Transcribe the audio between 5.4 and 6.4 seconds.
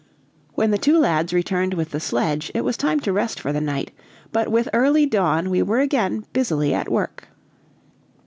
we were again